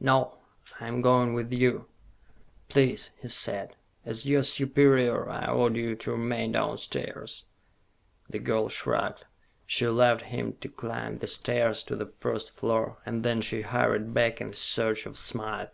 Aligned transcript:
"No. 0.00 0.38
I'm 0.80 1.00
going 1.00 1.32
with 1.32 1.52
you." 1.52 1.86
"Please," 2.68 3.12
he 3.22 3.28
said. 3.28 3.76
"As 4.04 4.26
your 4.26 4.42
superior, 4.42 5.30
I 5.30 5.46
order 5.46 5.78
you 5.78 5.94
to 5.94 6.10
remain 6.10 6.50
downstairs." 6.50 7.44
The 8.28 8.40
girl 8.40 8.68
shrugged. 8.68 9.26
She 9.64 9.84
allowed 9.84 10.22
him 10.22 10.54
to 10.54 10.68
climb 10.68 11.18
the 11.18 11.28
stairs 11.28 11.84
to 11.84 11.94
the 11.94 12.10
first 12.18 12.50
floor, 12.50 12.96
and 13.06 13.22
then 13.22 13.40
she 13.40 13.60
hurried 13.62 14.12
back 14.12 14.40
in 14.40 14.54
search 14.54 15.06
of 15.06 15.16
Smythe. 15.16 15.68